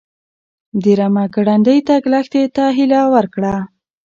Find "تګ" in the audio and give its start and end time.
1.89-2.01